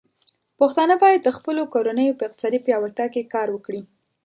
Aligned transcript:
پښتانه 0.59 0.95
بايد 1.01 1.21
د 1.23 1.29
خپلو 1.37 1.61
کورنيو 1.73 2.17
په 2.17 2.23
اقتصادي 2.27 2.59
پياوړتيا 2.65 3.07
کې 3.13 3.29
کار 3.33 3.47
وکړي. 3.51 3.81